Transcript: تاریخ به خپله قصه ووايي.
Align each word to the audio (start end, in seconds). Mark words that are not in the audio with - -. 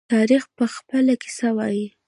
تاریخ 0.13 0.43
به 0.57 0.65
خپله 0.75 1.13
قصه 1.21 1.47
ووايي. 1.53 1.85